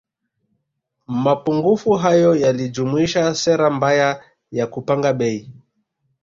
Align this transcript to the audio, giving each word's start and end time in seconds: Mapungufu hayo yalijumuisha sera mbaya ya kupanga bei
Mapungufu 1.07 1.91
hayo 1.91 2.35
yalijumuisha 2.35 3.35
sera 3.35 3.69
mbaya 3.69 4.23
ya 4.51 4.67
kupanga 4.67 5.13
bei 5.13 5.49